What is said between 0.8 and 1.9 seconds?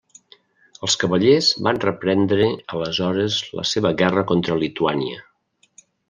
Els Cavallers van